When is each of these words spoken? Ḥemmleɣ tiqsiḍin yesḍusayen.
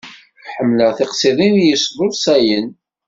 Ḥemmleɣ 0.55 0.89
tiqsiḍin 0.97 1.55
yesḍusayen. 1.67 2.67